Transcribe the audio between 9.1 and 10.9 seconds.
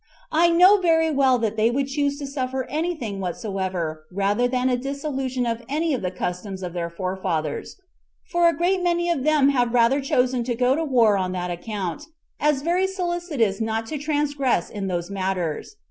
of them have rather chosen to go to